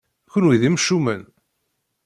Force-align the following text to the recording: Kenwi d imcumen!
Kenwi 0.31 0.55
d 0.61 0.63
imcumen! 0.67 1.21